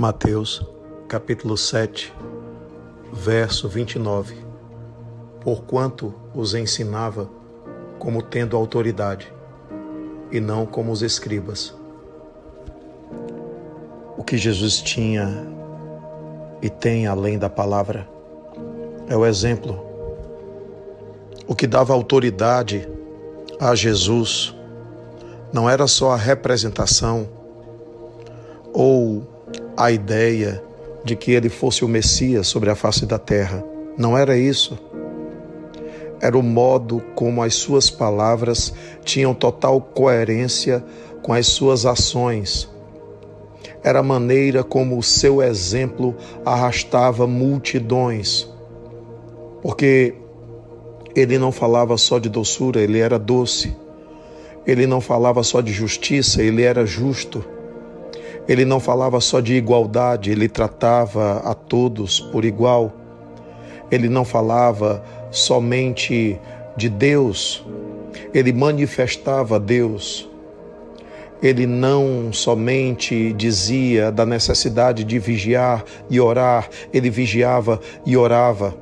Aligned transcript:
Mateus, 0.00 0.66
capítulo 1.08 1.58
7, 1.58 2.10
verso 3.12 3.68
29. 3.68 4.34
Porquanto 5.42 6.14
os 6.34 6.54
ensinava 6.54 7.28
como 7.98 8.22
tendo 8.22 8.56
autoridade, 8.56 9.30
e 10.32 10.40
não 10.40 10.64
como 10.64 10.90
os 10.90 11.02
escribas. 11.02 11.74
O 14.16 14.24
que 14.24 14.38
Jesus 14.38 14.80
tinha 14.80 15.46
e 16.62 16.70
tem 16.70 17.06
além 17.06 17.38
da 17.38 17.50
palavra 17.50 18.08
é 19.06 19.14
o 19.14 19.26
exemplo. 19.26 19.84
O 21.46 21.54
que 21.54 21.66
dava 21.66 21.92
autoridade 21.92 22.88
a 23.60 23.74
Jesus 23.74 24.56
não 25.52 25.68
era 25.68 25.86
só 25.86 26.12
a 26.12 26.16
representação 26.16 27.39
a 29.80 29.90
ideia 29.90 30.62
de 31.02 31.16
que 31.16 31.32
ele 31.32 31.48
fosse 31.48 31.86
o 31.86 31.88
Messias 31.88 32.46
sobre 32.46 32.68
a 32.68 32.74
face 32.74 33.06
da 33.06 33.18
terra. 33.18 33.64
Não 33.96 34.16
era 34.16 34.36
isso. 34.36 34.78
Era 36.20 36.36
o 36.36 36.42
modo 36.42 37.02
como 37.14 37.42
as 37.42 37.54
suas 37.54 37.88
palavras 37.88 38.74
tinham 39.06 39.32
total 39.32 39.80
coerência 39.80 40.84
com 41.22 41.32
as 41.32 41.46
suas 41.46 41.86
ações. 41.86 42.68
Era 43.82 44.00
a 44.00 44.02
maneira 44.02 44.62
como 44.62 44.98
o 44.98 45.02
seu 45.02 45.42
exemplo 45.42 46.14
arrastava 46.44 47.26
multidões. 47.26 48.46
Porque 49.62 50.14
ele 51.16 51.38
não 51.38 51.50
falava 51.50 51.96
só 51.96 52.18
de 52.18 52.28
doçura, 52.28 52.82
ele 52.82 52.98
era 52.98 53.18
doce. 53.18 53.74
Ele 54.66 54.86
não 54.86 55.00
falava 55.00 55.42
só 55.42 55.62
de 55.62 55.72
justiça, 55.72 56.42
ele 56.42 56.64
era 56.64 56.84
justo. 56.84 57.42
Ele 58.50 58.64
não 58.64 58.80
falava 58.80 59.20
só 59.20 59.38
de 59.38 59.54
igualdade, 59.54 60.32
ele 60.32 60.48
tratava 60.48 61.38
a 61.44 61.54
todos 61.54 62.18
por 62.18 62.44
igual. 62.44 62.92
Ele 63.88 64.08
não 64.08 64.24
falava 64.24 65.04
somente 65.30 66.36
de 66.76 66.88
Deus, 66.88 67.64
ele 68.34 68.52
manifestava 68.52 69.60
Deus. 69.60 70.28
Ele 71.40 71.64
não 71.64 72.32
somente 72.32 73.32
dizia 73.34 74.10
da 74.10 74.26
necessidade 74.26 75.04
de 75.04 75.20
vigiar 75.20 75.84
e 76.10 76.20
orar, 76.20 76.68
ele 76.92 77.08
vigiava 77.08 77.78
e 78.04 78.16
orava. 78.16 78.74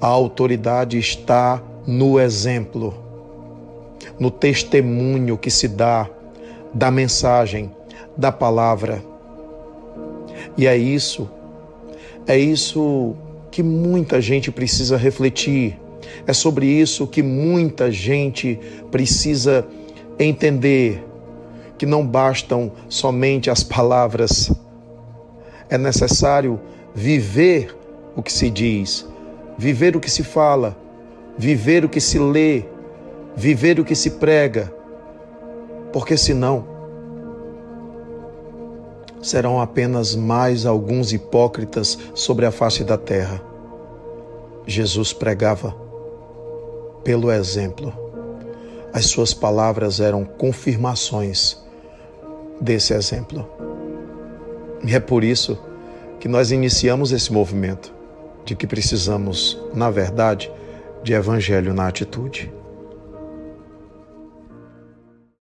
A 0.00 0.08
autoridade 0.08 0.98
está 0.98 1.62
no 1.86 2.18
exemplo, 2.18 2.92
no 4.18 4.28
testemunho 4.28 5.38
que 5.38 5.52
se 5.52 5.68
dá 5.68 6.10
da 6.74 6.90
mensagem, 6.90 7.77
da 8.16 8.32
palavra. 8.32 9.02
E 10.56 10.66
é 10.66 10.76
isso, 10.76 11.28
é 12.26 12.38
isso 12.38 13.14
que 13.50 13.62
muita 13.62 14.20
gente 14.20 14.50
precisa 14.50 14.96
refletir. 14.96 15.78
É 16.26 16.32
sobre 16.32 16.66
isso 16.66 17.06
que 17.06 17.22
muita 17.22 17.90
gente 17.90 18.58
precisa 18.90 19.66
entender 20.18 21.04
que 21.76 21.86
não 21.86 22.06
bastam 22.06 22.72
somente 22.88 23.50
as 23.50 23.62
palavras. 23.62 24.52
É 25.70 25.78
necessário 25.78 26.60
viver 26.94 27.74
o 28.16 28.22
que 28.22 28.32
se 28.32 28.50
diz, 28.50 29.06
viver 29.56 29.96
o 29.96 30.00
que 30.00 30.10
se 30.10 30.24
fala, 30.24 30.76
viver 31.36 31.84
o 31.84 31.88
que 31.88 32.00
se 32.00 32.18
lê, 32.18 32.64
viver 33.36 33.78
o 33.78 33.84
que 33.84 33.94
se 33.94 34.10
prega. 34.10 34.72
Porque 35.92 36.16
senão 36.16 36.67
serão 39.22 39.60
apenas 39.60 40.14
mais 40.14 40.64
alguns 40.66 41.12
hipócritas 41.12 41.98
sobre 42.14 42.46
a 42.46 42.50
face 42.50 42.84
da 42.84 42.96
terra. 42.96 43.42
Jesus 44.66 45.12
pregava 45.12 45.74
pelo 47.02 47.32
exemplo. 47.32 47.92
As 48.92 49.06
suas 49.06 49.32
palavras 49.32 50.00
eram 50.00 50.24
confirmações 50.24 51.58
desse 52.60 52.92
exemplo. 52.92 53.48
E 54.84 54.94
é 54.94 55.00
por 55.00 55.24
isso 55.24 55.58
que 56.20 56.28
nós 56.28 56.50
iniciamos 56.50 57.12
esse 57.12 57.32
movimento 57.32 57.92
de 58.44 58.54
que 58.54 58.66
precisamos, 58.66 59.60
na 59.74 59.90
verdade, 59.90 60.50
de 61.02 61.12
evangelho 61.12 61.74
na 61.74 61.86
atitude. 61.86 62.52